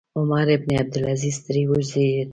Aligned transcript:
عمر 0.19 0.47
بن 0.61 0.71
عبدالعزیز 0.81 1.37
ترې 1.45 1.63
وزېږېد. 1.69 2.29